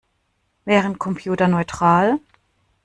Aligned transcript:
Wären 0.65 0.97
Computer 0.97 1.47
neutral? 1.47 2.19